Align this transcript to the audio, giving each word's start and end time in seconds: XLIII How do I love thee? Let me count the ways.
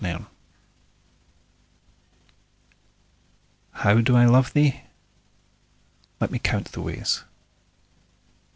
XLIII 0.01 0.25
How 3.73 4.01
do 4.01 4.17
I 4.17 4.25
love 4.25 4.51
thee? 4.53 4.81
Let 6.19 6.31
me 6.31 6.39
count 6.39 6.71
the 6.71 6.81
ways. 6.81 7.21